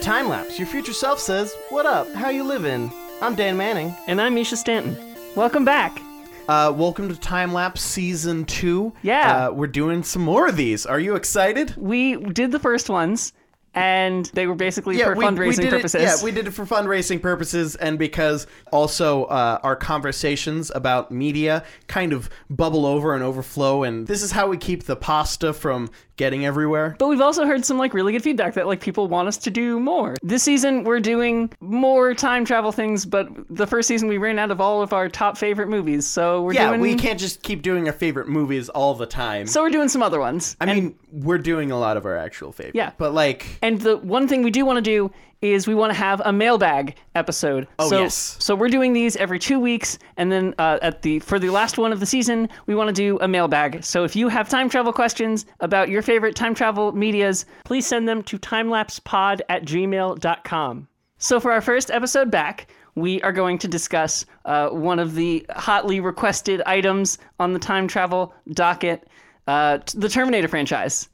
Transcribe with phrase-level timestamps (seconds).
[0.00, 0.58] Time Lapse.
[0.58, 2.10] Your future self says, "What up?
[2.14, 2.90] How you living?"
[3.20, 3.94] I'm Dan Manning.
[4.06, 4.96] And I'm Misha Stanton.
[5.36, 6.00] Welcome back.
[6.48, 8.92] Uh, welcome to Time Lapse Season Two.
[9.02, 9.48] Yeah.
[9.48, 10.86] uh, we're doing some more of these.
[10.86, 11.74] Are you excited?
[11.76, 13.32] We did the first ones,
[13.74, 16.02] and they were basically for fundraising did purposes.
[16.02, 21.10] It, yeah, we did it for fundraising purposes, and because also uh, our conversations about
[21.12, 25.52] media kind of bubble over and overflow, and this is how we keep the pasta
[25.52, 26.96] from getting everywhere.
[26.98, 29.50] But we've also heard some like really good feedback that like people want us to
[29.50, 30.16] do more.
[30.22, 34.50] This season we're doing more time travel things, but the first season we ran out
[34.50, 37.62] of all of our top favorite movies, so we're Yeah, doing we can't just keep
[37.62, 39.46] doing our favorite movies all the time.
[39.46, 40.56] So we're doing some other ones.
[40.60, 42.76] I mean, we're doing a lot of our actual favorites.
[42.76, 42.92] Yeah.
[42.98, 45.10] but like, And the one thing we do want to do
[45.42, 47.66] is we want to have a mailbag episode.
[47.78, 48.36] Oh, so, yes.
[48.40, 51.78] So we're doing these every two weeks, and then uh, at the for the last
[51.78, 53.82] one of the season, we want to do a mailbag.
[53.82, 58.08] So if you have time travel questions about your favorite time travel medias, please send
[58.08, 60.88] them to timelapsepod at gmail.com.
[61.18, 65.46] So for our first episode back, we are going to discuss uh, one of the
[65.50, 69.06] hotly requested items on the time travel docket,
[69.46, 71.08] uh, t- the Terminator franchise.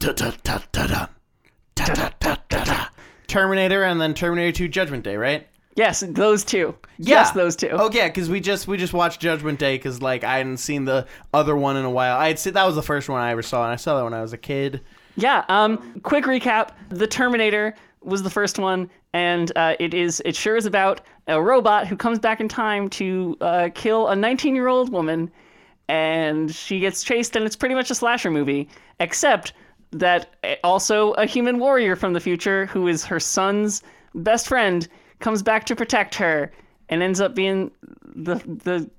[1.77, 2.35] Ta-ta-ta-ta-ta.
[2.35, 2.91] Ta-ta-ta-ta-ta.
[3.27, 5.47] Terminator and then Terminator 2 Judgment Day, right?
[5.75, 6.75] Yes, those two.
[6.97, 7.69] Yes, those two.
[7.71, 10.85] Oh yeah, because we just we just watched Judgment Day because like I hadn't seen
[10.85, 12.17] the other one in a while.
[12.17, 14.03] I had seen that was the first one I ever saw, and I saw that
[14.03, 14.81] when I was a kid.
[15.17, 15.45] Yeah.
[15.49, 15.99] Um.
[16.01, 20.65] Quick recap: The Terminator was the first one, and uh, it is it sure is
[20.65, 25.29] about a robot who comes back in time to uh, kill a 19-year-old woman,
[25.89, 28.67] and she gets chased, and it's pretty much a slasher movie,
[28.99, 29.53] except
[29.91, 33.81] that uh, also a human warrior from the future who is her son's
[34.15, 34.87] best friend
[35.19, 36.51] comes back to protect her,
[36.89, 37.71] and ends up being
[38.15, 38.89] the the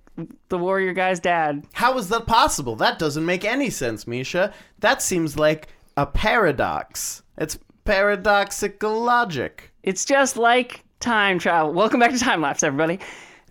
[0.48, 1.64] the warrior guy's dad.
[1.72, 2.74] How is that possible?
[2.76, 4.52] That doesn't make any sense, Misha.
[4.80, 7.22] That seems like a paradox.
[7.36, 9.72] It's paradoxical logic.
[9.82, 11.72] It's just like time travel.
[11.72, 12.98] Welcome back to Time Lapse, everybody.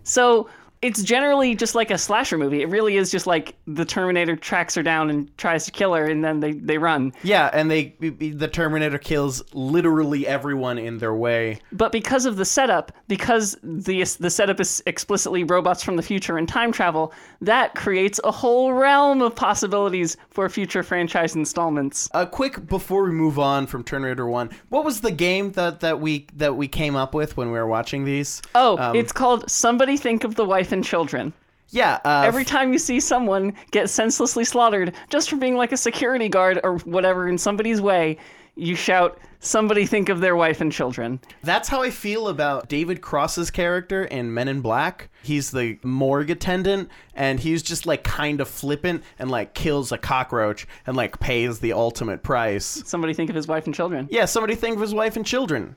[0.02, 0.48] So
[0.80, 2.62] it's generally just like a slasher movie.
[2.62, 6.06] It really is just like the Terminator tracks her down and tries to kill her,
[6.06, 7.12] and then they, they run.
[7.22, 11.60] Yeah, and they the Terminator kills literally everyone in their way.
[11.72, 16.38] But because of the setup, because the the setup is explicitly robots from the future
[16.38, 22.08] and time travel, that creates a whole realm of possibilities for future franchise installments.
[22.14, 26.00] A quick before we move on from Terminator One, what was the game that, that
[26.00, 28.42] we that we came up with when we were watching these?
[28.54, 31.32] Oh, Um, it's called Somebody Think of the Wife and Children.
[31.70, 35.76] Yeah, uh, Every time you see someone get senselessly slaughtered just for being like a
[35.76, 38.16] security guard or whatever in somebody's way,
[38.56, 41.20] you shout, Somebody think of their wife and children.
[41.44, 45.10] That's how I feel about David Cross's character in Men in Black.
[45.22, 49.98] He's the morgue attendant, and he's just like kind of flippant and like kills a
[49.98, 52.82] cockroach and like pays the ultimate price.
[52.84, 54.08] Somebody think of his wife and children.
[54.10, 55.76] Yeah, somebody think of his wife and children.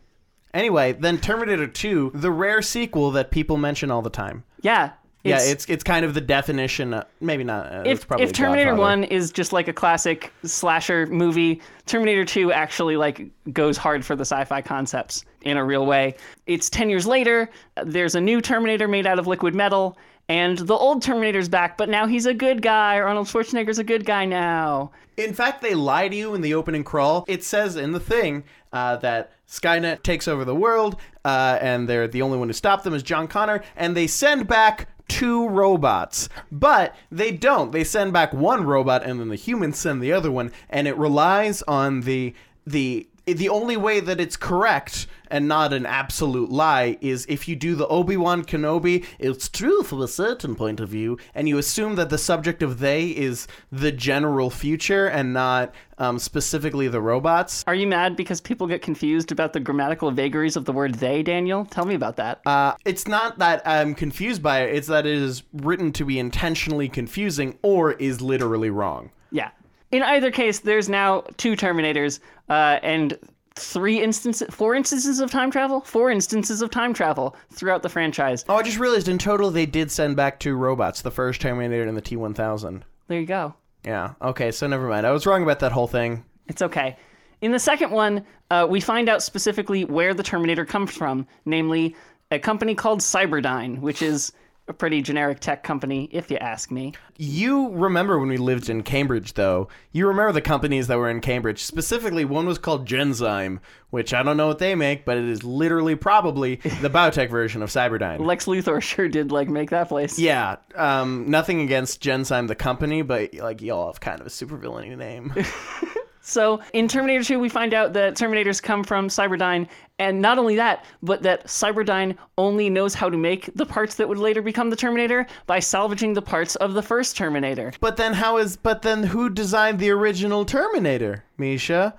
[0.54, 4.44] Anyway, then Terminator 2, the rare sequel that people mention all the time.
[4.62, 4.92] Yeah.
[5.24, 6.94] yeah, it's it's kind of the definition.
[6.94, 7.72] Uh, maybe not.
[7.72, 8.76] Uh, it's if, probably if Terminator.
[8.76, 14.16] 1 is just like a classic slasher movie, Terminator 2 actually like goes hard for
[14.16, 16.16] the sci-fi concepts in a real way.
[16.48, 17.50] It's 10 years later,
[17.84, 19.98] there's a new Terminator made out of liquid metal,
[20.32, 22.98] and the old Terminator's back, but now he's a good guy.
[22.98, 24.92] Arnold Schwarzenegger's a good guy now.
[25.18, 27.26] In fact, they lie to you in the opening crawl.
[27.28, 32.08] It says in the thing uh, that Skynet takes over the world, uh, and they're
[32.08, 36.30] the only one who stopped them is John Connor, and they send back two robots.
[36.50, 37.74] But they don't.
[37.74, 40.96] They send back one robot, and then the humans send the other one, and it
[40.96, 42.34] relies on the
[42.66, 47.56] the the only way that it's correct and not an absolute lie is if you
[47.56, 51.96] do the Obi-Wan Kenobi, it's true from a certain point of view, and you assume
[51.96, 57.64] that the subject of they is the general future and not um, specifically the robots.
[57.68, 61.24] Are you mad because people get confused about the grammatical vagaries of the word they,
[61.24, 61.66] Daniel?
[61.66, 62.42] Tell me about that.
[62.46, 66.20] Uh, it's not that I'm confused by it, it's that it is written to be
[66.20, 69.12] intentionally confusing or is literally wrong.
[69.32, 69.52] yeah.
[69.92, 73.20] In either case, there's now two Terminators uh, and
[73.56, 75.82] three instances, four instances of time travel?
[75.82, 78.46] Four instances of time travel throughout the franchise.
[78.48, 81.84] Oh, I just realized in total they did send back two robots, the first Terminator
[81.84, 82.84] and the T-1000.
[83.08, 83.54] There you go.
[83.84, 85.08] Yeah, okay, so never mind.
[85.08, 86.24] I was wrong about that whole thing.
[86.48, 86.98] It's okay.
[87.42, 91.96] In the second one, uh, we find out specifically where the Terminator comes from, namely
[92.30, 94.32] a company called Cyberdyne, which is
[94.72, 96.94] a pretty generic tech company, if you ask me.
[97.18, 99.68] You remember when we lived in Cambridge, though.
[99.92, 101.62] You remember the companies that were in Cambridge.
[101.62, 103.60] Specifically, one was called Genzyme,
[103.92, 107.62] which I don't know what they make, but it is literally probably the biotech version
[107.62, 108.26] of Cyberdyne.
[108.26, 110.18] Lex Luthor sure did like make that place.
[110.18, 114.98] Yeah, um, nothing against Genzyme the company, but like y'all have kind of a supervillainy
[114.98, 115.34] name.
[116.22, 119.68] So in Terminator 2, we find out that Terminators come from Cyberdyne,
[120.00, 124.08] and not only that, but that Cyberdyne only knows how to make the parts that
[124.08, 127.74] would later become the Terminator by salvaging the parts of the first Terminator.
[127.80, 131.96] But then how is but then who designed the original Terminator, Misha?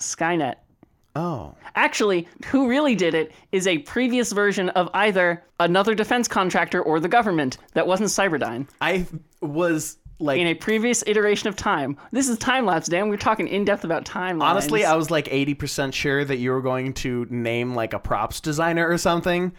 [0.00, 0.56] Skynet.
[1.14, 1.54] Oh.
[1.74, 7.00] Actually, who really did it is a previous version of either another defense contractor or
[7.00, 8.68] the government that wasn't Cyberdyne.
[8.82, 9.06] I
[9.40, 11.96] was like In a previous iteration of time.
[12.10, 13.08] This is time lapse, Dan.
[13.08, 14.40] We're talking in depth about time.
[14.40, 18.40] honestly, I was like 80% sure that you were going to name like a props
[18.40, 19.52] designer or something.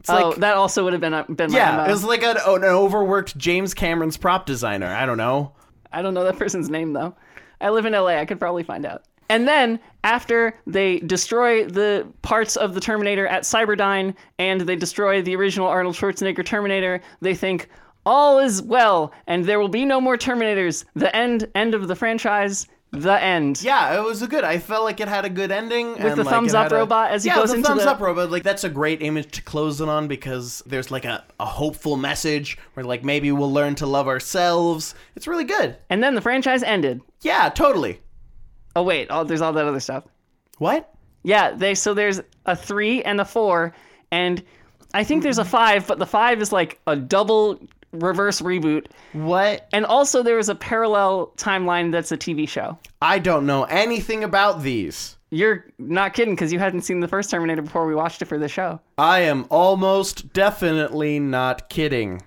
[0.00, 2.64] It's oh, like that also would have been been yeah, it was like an, an
[2.64, 4.86] overworked James Cameron's prop designer.
[4.86, 5.52] I don't know.
[5.92, 7.14] I don't know that person's name though.
[7.60, 8.18] I live in LA.
[8.18, 9.04] I could probably find out.
[9.28, 15.20] And then after they destroy the parts of the Terminator at Cyberdyne and they destroy
[15.20, 17.68] the original Arnold Schwarzenegger Terminator, they think
[18.08, 20.84] all is well and there will be no more Terminators.
[20.94, 22.66] The end end of the franchise.
[22.90, 23.60] The end.
[23.62, 24.44] Yeah, it was a good.
[24.44, 27.28] I felt like it had a good ending with the thumbs up robot as he
[27.28, 28.30] yeah, goes the into thumbs the- up robot.
[28.30, 31.98] Like that's a great image to close it on because there's like a, a hopeful
[31.98, 34.94] message where like maybe we'll learn to love ourselves.
[35.16, 35.76] It's really good.
[35.90, 37.02] And then the franchise ended.
[37.20, 38.00] Yeah, totally.
[38.74, 40.04] Oh wait, oh, there's all that other stuff.
[40.56, 40.90] What?
[41.24, 43.74] Yeah, they so there's a three and a four,
[44.10, 44.42] and
[44.94, 47.60] I think there's a five, but the five is like a double
[47.92, 48.86] reverse reboot.
[49.12, 49.68] What?
[49.72, 52.78] And also there is a parallel timeline that's a TV show.
[53.00, 55.16] I don't know anything about these.
[55.30, 58.38] You're not kidding because you hadn't seen the first Terminator before we watched it for
[58.38, 58.80] the show.
[58.96, 62.22] I am almost definitely not kidding.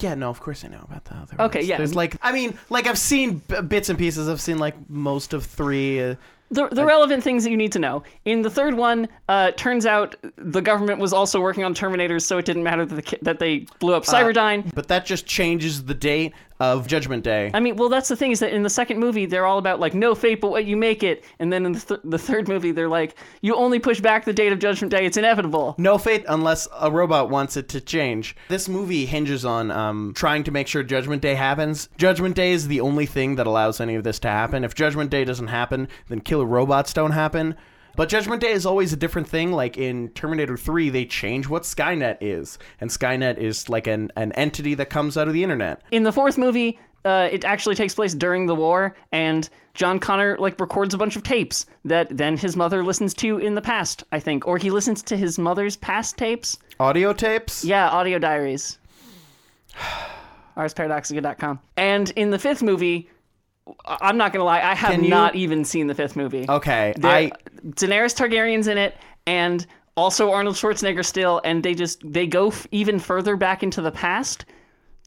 [0.00, 1.68] Yeah, no, of course I know about the other Okay, ones.
[1.68, 1.76] yeah.
[1.78, 4.28] There's like, I mean, like I've seen b- bits and pieces.
[4.28, 6.02] I've seen like most of three.
[6.02, 6.14] Uh,
[6.54, 8.02] The, the relevant things that you need to know.
[8.24, 12.38] In the third one, uh, turns out the government was also working on Terminators, so
[12.38, 14.72] it didn't matter that, the, that they blew up Cyberdyne.
[14.74, 17.50] but that just changes the date of Judgment Day.
[17.52, 19.80] I mean, well, that's the thing is that in the second movie, they're all about
[19.80, 22.48] like no fate but what you make it, and then in the, th- the third
[22.48, 25.74] movie, they're like you only push back the date of Judgment Day; it's inevitable.
[25.78, 28.36] No fate unless a robot wants it to change.
[28.48, 31.88] This movie hinges on um, trying to make sure Judgment Day happens.
[31.98, 34.64] Judgment Day is the only thing that allows any of this to happen.
[34.64, 37.56] If Judgment Day doesn't happen, then killer robots don't happen.
[37.96, 39.52] But Judgment Day is always a different thing.
[39.52, 42.58] Like in Terminator 3, they change what Skynet is.
[42.80, 45.82] And Skynet is like an, an entity that comes out of the internet.
[45.90, 50.38] In the fourth movie, uh, it actually takes place during the war, and John Connor
[50.38, 54.04] like records a bunch of tapes that then his mother listens to in the past,
[54.10, 56.58] I think, or he listens to his mother's past tapes.
[56.80, 57.64] Audio tapes?
[57.64, 58.78] Yeah, audio diaries.
[60.56, 61.58] ArsParadoxica.com.
[61.76, 63.10] And in the fifth movie,
[63.86, 66.44] I'm not gonna lie, I have you- not even seen the fifth movie.
[66.48, 67.32] Okay, There- I
[67.66, 68.96] Daenerys Targaryen's in it,
[69.26, 69.66] and
[69.96, 73.90] also Arnold Schwarzenegger still, and they just they go f- even further back into the
[73.90, 74.44] past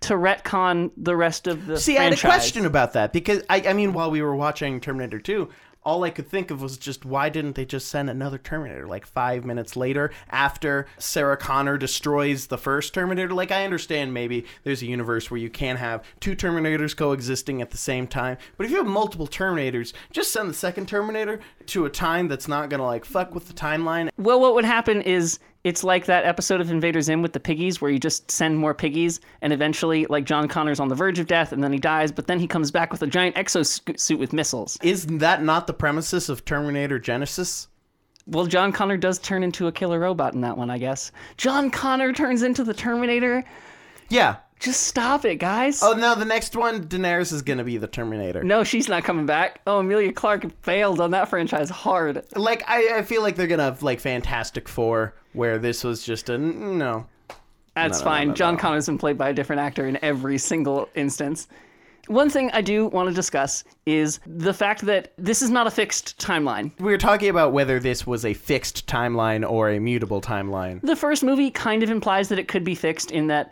[0.01, 3.63] to retcon the rest of the See, I had a question about that because I,
[3.67, 5.49] I mean, while we were watching Terminator 2,
[5.87, 9.05] all I could think of was just why didn't they just send another Terminator like
[9.05, 13.33] five minutes later after Sarah Connor destroys the first Terminator?
[13.33, 17.71] Like, I understand maybe there's a universe where you can't have two Terminators coexisting at
[17.71, 21.85] the same time, but if you have multiple Terminators, just send the second Terminator to
[21.85, 24.09] a time that's not gonna like fuck with the timeline.
[24.17, 27.81] Well, what would happen is it's like that episode of Invader Zim with the piggies,
[27.81, 31.27] where you just send more piggies, and eventually, like John Connor's on the verge of
[31.27, 34.33] death, and then he dies, but then he comes back with a giant exosuit with
[34.33, 34.77] missiles.
[34.81, 37.67] Is that not the premises of Terminator Genisys?
[38.27, 41.11] Well, John Connor does turn into a killer robot in that one, I guess.
[41.37, 43.43] John Connor turns into the Terminator.
[44.09, 44.37] Yeah.
[44.59, 45.83] Just stop it, guys.
[45.83, 48.43] Oh no, the next one, Daenerys is gonna be the Terminator.
[48.43, 49.61] No, she's not coming back.
[49.67, 52.25] Oh, Emilia Clarke failed on that franchise hard.
[52.35, 56.29] like I, I feel like they're gonna have like Fantastic Four, where this was just
[56.29, 57.05] a no.
[57.75, 58.27] That's No, fine.
[58.29, 58.59] no, John no.
[58.59, 61.47] Connor's been played by a different actor in every single instance.
[62.07, 65.71] One thing I do want to discuss is the fact that this is not a
[65.71, 66.71] fixed timeline.
[66.79, 70.79] We were talking about whether this was a fixed timeline or a mutable timeline.
[70.81, 73.51] The first movie kind of implies that it could be fixed in that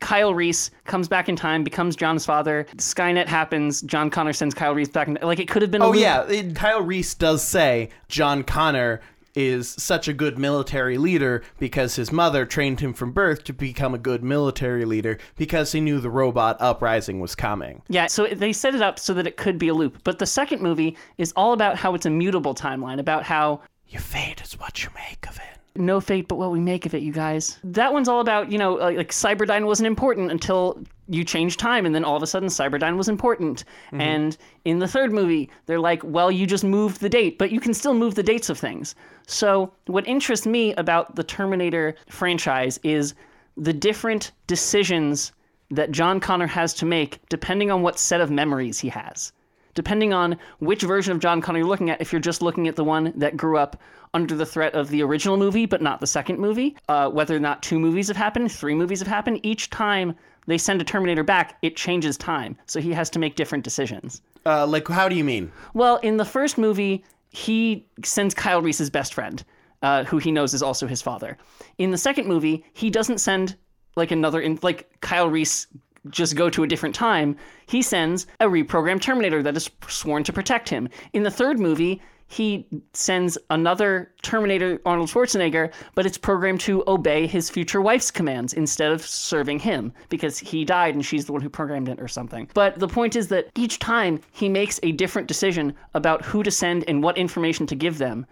[0.00, 2.66] Kyle Reese comes back in time, becomes John's father.
[2.76, 3.82] Skynet happens.
[3.82, 5.06] John Connor sends Kyle Reese back.
[5.08, 5.82] In, like it could have been.
[5.82, 6.00] a Oh loop.
[6.00, 9.00] yeah, it, Kyle Reese does say John Connor
[9.36, 13.94] is such a good military leader because his mother trained him from birth to become
[13.94, 17.82] a good military leader because he knew the robot uprising was coming.
[17.88, 19.98] Yeah, so they set it up so that it could be a loop.
[20.02, 24.00] But the second movie is all about how it's a mutable timeline, about how Your
[24.00, 25.42] fate is what you make of it.
[25.78, 27.58] no fate but what we make of it, you guys.
[27.62, 31.86] That one's all about, you know, like, like Cyberdyne wasn't important until you change time,
[31.86, 33.64] and then all of a sudden Cyberdyne was important.
[33.92, 37.60] And in the third movie, they're like, well, you just moved the date, but you
[37.60, 38.94] can still move the dates of things.
[39.26, 43.14] So what interests me about the Terminator franchise is
[43.56, 45.32] the different decisions
[45.70, 49.32] that John Connor has to make depending on what set of memories he has.
[49.76, 52.00] depending on which version of John Connor you're looking at.
[52.00, 53.80] If you're just looking at the one that grew up
[54.12, 57.40] under the threat of the original movie, but not the second movie, uh, whether or
[57.40, 60.16] not two movies have happened, three movies have happened, each time
[60.46, 62.56] they send a Terminator back, it changes time.
[62.66, 64.22] So he has to make different decisions.
[64.44, 65.50] Uh, like, how do you mean?
[65.74, 69.44] Well, in the first movie, he sends Kyle Reese's best friend,
[69.82, 71.36] uh, who he knows is also his father.
[71.78, 73.56] In the second movie, he doesn't send
[73.96, 75.66] like another, in, like Kyle Reese
[76.10, 77.36] just go to a different time.
[77.66, 80.88] He sends a reprogrammed Terminator that is sworn to protect him.
[81.12, 87.26] In the third movie, he sends another Terminator, Arnold Schwarzenegger, but it's programmed to obey
[87.26, 91.42] his future wife's commands instead of serving him because he died and she's the one
[91.42, 92.48] who programmed it or something.
[92.52, 96.50] But the point is that each time he makes a different decision about who to
[96.50, 98.26] send and what information to give them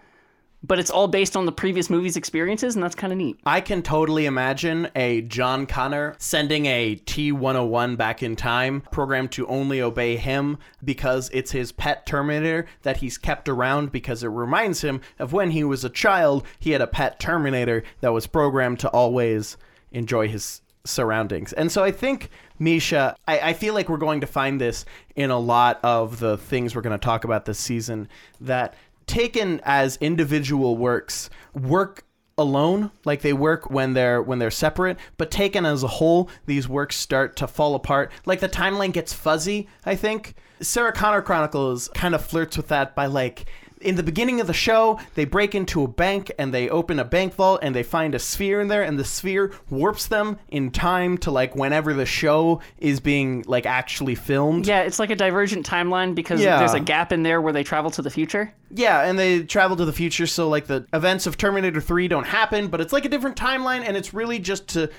[0.67, 3.39] but it's all based on the previous movie's experiences, and that's kind of neat.
[3.45, 9.31] I can totally imagine a John Connor sending a T 101 back in time, programmed
[9.33, 14.27] to only obey him because it's his pet Terminator that he's kept around because it
[14.27, 18.27] reminds him of when he was a child, he had a pet Terminator that was
[18.27, 19.57] programmed to always
[19.91, 21.51] enjoy his surroundings.
[21.53, 22.29] And so I think,
[22.59, 26.37] Misha, I, I, feel like we're going to find this in a lot of the
[26.37, 28.07] things we're going to talk about this season
[28.39, 28.75] that
[29.07, 32.03] taken as individual works work
[32.37, 36.67] alone like they work when they're when they're separate but taken as a whole these
[36.67, 38.11] works start to fall apart.
[38.25, 40.35] Like the timeline gets fuzzy i think.
[40.61, 43.45] Sarah connor chronicles kind of flirts with that by like
[43.85, 47.05] in the beginning of the show, they break into a bank and they open a
[47.05, 50.71] bank vault and they find a sphere in there, and the sphere warps them in
[50.71, 54.67] time to like whenever the show is being like actually filmed.
[54.67, 56.59] Yeah, it's like a divergent timeline because Yeah.
[56.59, 58.51] there's a gap in there where they travel to the future.
[58.71, 62.25] Yeah, and they travel to the future, so like the events of Terminator 3 don't
[62.27, 64.89] happen, but it's like a different timeline, and it's really just to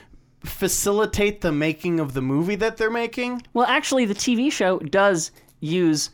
[0.45, 3.43] facilitate the making of the movie that they're making.
[3.52, 6.11] Well, actually, the TV show does use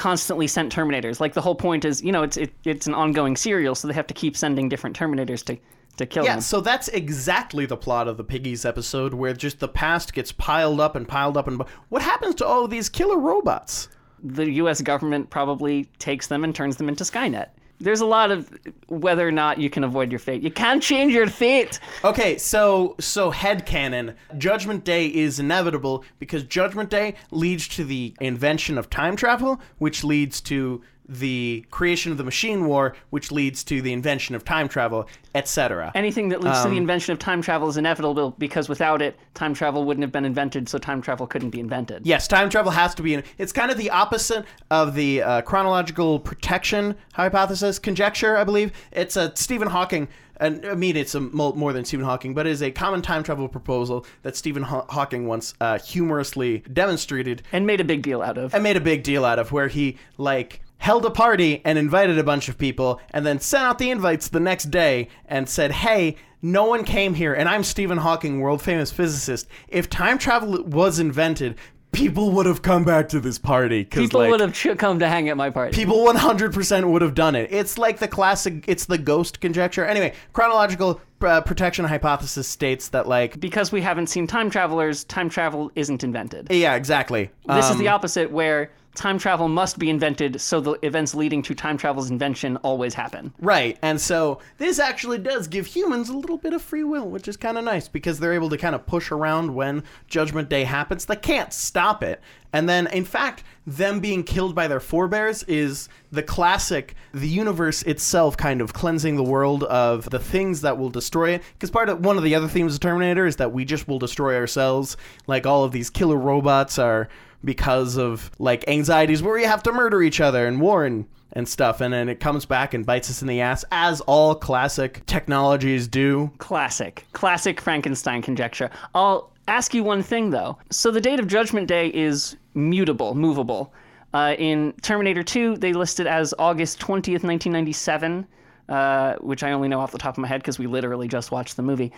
[0.00, 1.20] constantly sent Terminators.
[1.20, 3.94] Like the whole point is, you know, it's it, it's an ongoing serial, so they
[3.94, 5.58] have to keep sending different Terminators to
[5.98, 6.40] to kill Yeah, them.
[6.40, 10.80] so that's exactly the plot of the Piggies episode, where just the past gets piled
[10.80, 13.88] up and piled up, and what happens to all these killer robots?
[14.22, 14.80] The U.S.
[14.80, 17.48] government probably takes them and turns them into Skynet.
[17.80, 18.50] There's a lot of
[18.88, 20.42] whether or not you can avoid your fate.
[20.42, 21.80] You can't change your fate.
[22.04, 28.14] Okay, so so head headcanon, Judgment Day is inevitable because Judgment Day leads to the
[28.20, 33.64] invention of time travel, which leads to the creation of the machine war, which leads
[33.64, 35.90] to the invention of time travel, etc.
[35.94, 39.18] Anything that leads to Um, the invention of time travel is inevitable because without it,
[39.34, 42.06] time travel wouldn't have been invented, so time travel couldn't be invented.
[42.06, 43.14] Yes, time travel has to be.
[43.14, 48.72] In, it's kind of the opposite of the uh, chronological protection hypothesis conjecture, I believe.
[48.92, 50.08] It's a Stephen Hawking.
[50.38, 53.22] And I mean, it's a more than Stephen Hawking, but it is a common time
[53.22, 58.22] travel proposal that Stephen Haw- Hawking once uh, humorously demonstrated And made a big deal
[58.22, 58.54] out of.
[58.54, 62.18] and made a big deal out of, where he like held a party and invited
[62.18, 65.70] a bunch of people, and then sent out the invites the next day and said,
[65.72, 69.46] "Hey." No one came here, and I'm Stephen Hawking, world famous physicist.
[69.68, 71.56] If time travel was invented,
[71.92, 73.84] people would have come back to this party.
[73.84, 75.74] People like, would have ch- come to hang at my party.
[75.74, 77.52] People 100% would have done it.
[77.52, 79.84] It's like the classic, it's the ghost conjecture.
[79.84, 85.28] Anyway, chronological uh, protection hypothesis states that, like, because we haven't seen time travelers, time
[85.28, 86.46] travel isn't invented.
[86.50, 87.30] yeah, exactly.
[87.48, 91.42] This is Um, the opposite, where time travel must be invented, so the events leading
[91.42, 93.32] to time travel's invention always happen.
[93.40, 93.78] Right.
[93.82, 97.36] And so this actually does give humans a little bit of free will, which is
[97.36, 101.04] kind of nice because they're able to kind of push around when Judgment Day happens.
[101.04, 102.20] They can't stop it.
[102.52, 107.82] And then, in fact, them being killed by their forebears is the classic, the universe
[107.82, 111.42] itself kind of cleansing the world of the things that will destroy it.
[111.52, 114.00] Because part of one of the other themes of Terminator is that we just will
[114.00, 114.96] destroy ourselves.
[115.28, 117.08] Like all of these killer robots are
[117.44, 121.48] because of like anxieties where we have to murder each other and war and and
[121.48, 125.06] stuff and then it comes back and bites us in the ass as all classic
[125.06, 127.06] technologies do Classic.
[127.12, 128.68] Classic Frankenstein conjecture.
[128.94, 130.58] I'll ask you one thing, though.
[130.70, 133.72] So the date of Judgment Day is mutable, movable.
[134.14, 138.26] Uh, in Terminator 2, they list it as August 20th, 1997,
[138.68, 141.30] uh, which I only know off the top of my head because we literally just
[141.30, 141.92] watched the movie.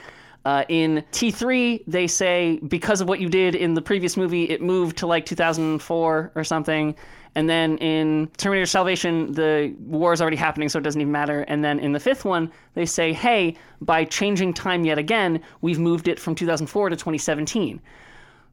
[0.44, 4.60] Uh, in T3, they say because of what you did in the previous movie, it
[4.60, 6.96] moved to like 2004 or something.
[7.34, 11.42] And then in Terminator Salvation, the war is already happening, so it doesn't even matter.
[11.42, 15.78] And then in the fifth one, they say, hey, by changing time yet again, we've
[15.78, 17.80] moved it from 2004 to 2017.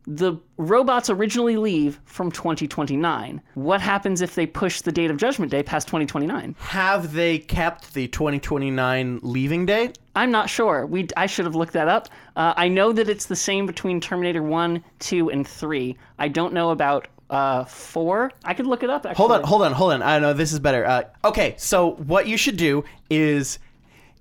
[0.08, 3.42] The robots originally leave from 2029.
[3.54, 6.56] What happens if they push the date of Judgment Day past 2029?
[6.60, 10.86] have they kept the 2029 leaving date I'm not sure.
[10.86, 12.10] We I should have looked that up.
[12.36, 15.96] Uh, I know that it's the same between Terminator 1, 2, and 3.
[16.18, 18.32] I don't know about uh, four.
[18.44, 19.06] I could look it up.
[19.06, 19.16] Actually.
[19.16, 20.02] Hold on, hold on, hold on.
[20.02, 20.86] I know this is better.
[20.86, 23.60] Uh, okay, so what you should do is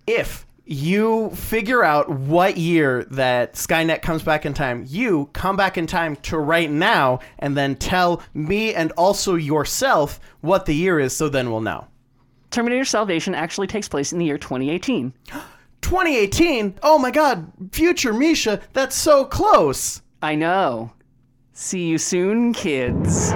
[0.07, 5.79] if you figure out what year that Skynet comes back in time, you come back
[5.79, 11.01] in time to right now and then tell me and also yourself what the year
[11.01, 11.87] is so then we'll know.
[12.51, 15.13] Terminator Salvation actually takes place in the year 2018.
[15.81, 16.75] 2018?
[16.83, 20.03] Oh my god, future Misha, that's so close.
[20.21, 20.93] I know.
[21.53, 23.33] See you soon, kids.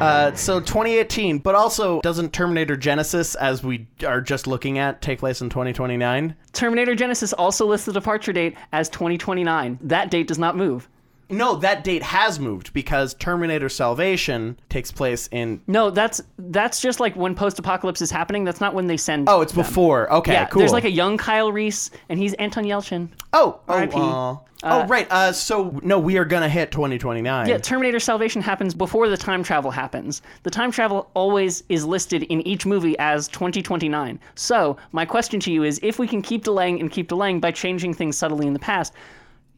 [0.00, 5.18] Uh, so 2018, but also doesn't Terminator Genisys, as we are just looking at, take
[5.18, 6.36] place in 2029?
[6.52, 9.78] Terminator Genisys also lists the departure date as 2029.
[9.80, 10.88] That date does not move.
[11.28, 15.60] No, that date has moved because Terminator Salvation takes place in.
[15.66, 18.44] No, that's that's just like when post-apocalypse is happening.
[18.44, 19.28] That's not when they send.
[19.28, 19.64] Oh, it's them.
[19.64, 20.12] before.
[20.12, 20.60] Okay, Yeah, cool.
[20.60, 23.08] there's like a young Kyle Reese, and he's Anton Yelchin.
[23.32, 24.40] oh, oh, aw.
[24.62, 25.06] oh, right.
[25.10, 27.48] Uh, so no, we are gonna hit 2029.
[27.48, 30.22] Yeah, Terminator Salvation happens before the time travel happens.
[30.44, 34.20] The time travel always is listed in each movie as 2029.
[34.36, 37.50] So, my question to you is if we can keep delaying and keep delaying by
[37.50, 38.92] changing things subtly in the past,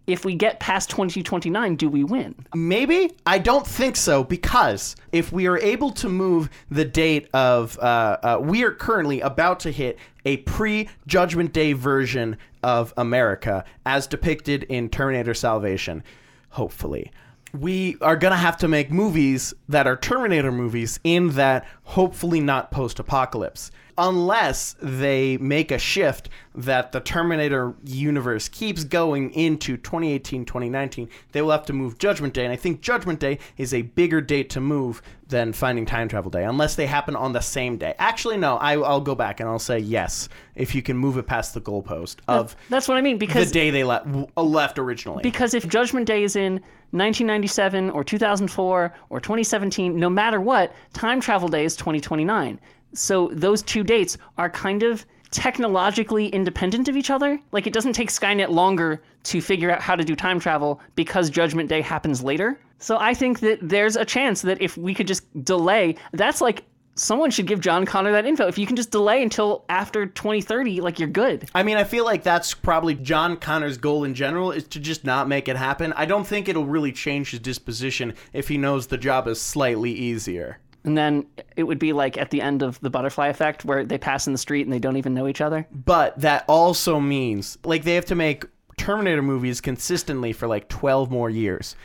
[0.08, 2.34] if we get past 2029, do we win?
[2.54, 3.12] Maybe?
[3.26, 8.16] I don't think so because if we are able to move the date of, uh,
[8.22, 14.06] uh, we are currently about to hit a pre Judgment Day version of America as
[14.06, 16.02] depicted in Terminator Salvation.
[16.50, 17.12] Hopefully.
[17.52, 22.40] We are going to have to make movies that are Terminator movies in that hopefully
[22.40, 23.70] not post apocalypse.
[23.98, 31.42] Unless they make a shift that the Terminator universe keeps going into 2018, 2019, they
[31.42, 32.44] will have to move Judgment Day.
[32.44, 36.30] And I think Judgment Day is a bigger date to move than Finding Time Travel
[36.30, 37.94] Day, unless they happen on the same day.
[37.98, 41.26] Actually, no, I, I'll go back and I'll say yes if you can move it
[41.26, 45.22] past the goalpost of That's what I mean because the day they le- left originally.
[45.22, 46.54] because if Judgment Day is in
[46.92, 52.58] 1997 or 2004 or 2017, no matter what, Time Travel Day is 2029.
[52.94, 57.38] So those two dates are kind of technologically independent of each other.
[57.52, 61.30] Like it doesn't take Skynet longer to figure out how to do time travel because
[61.30, 62.58] Judgment Day happens later.
[62.78, 66.64] So I think that there's a chance that if we could just delay, that's like
[66.94, 68.46] someone should give John Connor that info.
[68.46, 71.48] If you can just delay until after 2030, like you're good.
[71.54, 75.04] I mean, I feel like that's probably John Connor's goal in general is to just
[75.04, 75.92] not make it happen.
[75.94, 79.92] I don't think it'll really change his disposition if he knows the job is slightly
[79.92, 80.58] easier.
[80.88, 83.98] And then it would be like at the end of the butterfly effect where they
[83.98, 85.66] pass in the street and they don't even know each other.
[85.70, 88.46] But that also means like they have to make
[88.78, 91.76] Terminator movies consistently for like 12 more years.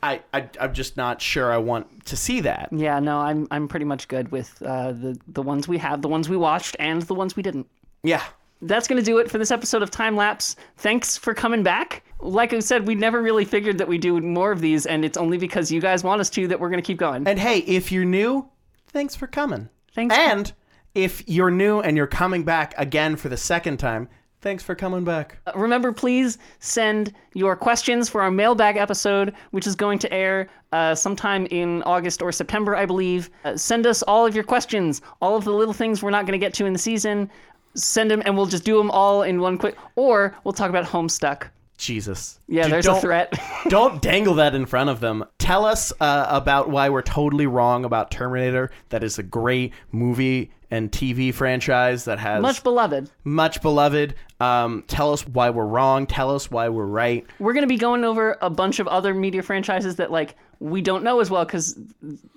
[0.00, 2.68] I, I I'm just not sure I want to see that.
[2.70, 6.08] Yeah, no, I'm I'm pretty much good with uh, the the ones we have, the
[6.08, 7.66] ones we watched, and the ones we didn't.
[8.04, 8.22] Yeah.
[8.64, 10.54] That's gonna do it for this episode of Time Lapse.
[10.76, 12.04] Thanks for coming back.
[12.20, 15.16] Like I said, we never really figured that we do more of these, and it's
[15.16, 17.26] only because you guys want us to that we're gonna keep going.
[17.26, 18.48] And hey, if you're new,
[18.92, 19.68] thanks for coming.
[19.94, 20.16] Thanks.
[20.16, 20.52] And
[20.94, 24.08] if you're new and you're coming back again for the second time,
[24.40, 25.38] thanks for coming back.
[25.54, 30.94] Remember, please send your questions for our mailbag episode, which is going to air uh,
[30.94, 33.30] sometime in August or September, I believe.
[33.44, 36.38] Uh, send us all of your questions, all of the little things we're not going
[36.38, 37.30] to get to in the season.
[37.74, 39.76] Send them, and we'll just do them all in one quick.
[39.96, 41.48] Or we'll talk about Homestuck.
[41.78, 42.38] Jesus.
[42.46, 43.32] Yeah, Dude, there's a threat.
[43.68, 45.24] Don't dangle that in front of them.
[45.38, 48.70] Tell us uh, about why we're totally wrong about Terminator.
[48.90, 53.10] That is a great movie and TV franchise that has Much beloved.
[53.24, 54.14] much beloved.
[54.40, 56.06] Um, tell us why we're wrong.
[56.06, 57.26] Tell us why we're right.
[57.38, 60.80] We're going to be going over a bunch of other media franchises that, like, we
[60.80, 61.78] don't know as well because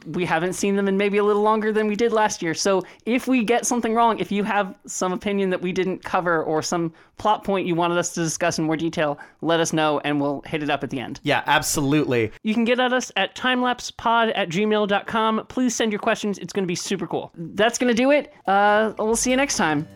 [0.07, 2.55] we haven't seen them in maybe a little longer than we did last year.
[2.55, 6.43] So if we get something wrong, if you have some opinion that we didn't cover
[6.43, 9.99] or some plot point you wanted us to discuss in more detail, let us know
[9.99, 11.19] and we'll hit it up at the end.
[11.21, 12.31] Yeah, absolutely.
[12.41, 15.45] You can get at us at timelapsepod at gmail.com.
[15.47, 16.39] Please send your questions.
[16.39, 17.31] It's going to be super cool.
[17.35, 18.33] That's going to do it.
[18.47, 19.87] Uh, we'll see you next time.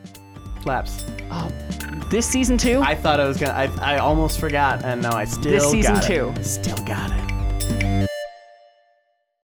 [0.65, 1.03] Laps.
[2.11, 2.81] This season two.
[2.81, 3.53] I thought I was gonna.
[3.53, 6.33] I, I almost forgot, and now I still This season two.
[6.41, 7.38] Still got it.